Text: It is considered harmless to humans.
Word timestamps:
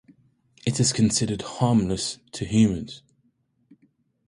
It 0.65 0.79
is 0.79 0.93
considered 0.93 1.43
harmless 1.43 2.17
to 2.31 2.43
humans. 2.43 3.03